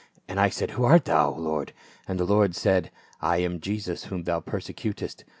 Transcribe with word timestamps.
And 0.27 0.39
I 0.39 0.49
said, 0.49 0.71
Who 0.71 0.83
art 0.83 1.05
thou, 1.05 1.29
Lord? 1.29 1.73
And 2.07 2.19
the 2.19 2.25
Lord 2.25 2.55
said, 2.55 2.89
I 3.21 3.37
am 3.37 3.59
Jesus 3.59 4.05
whom 4.05 4.23
thou 4.23 4.39
persecutest. 4.39 5.25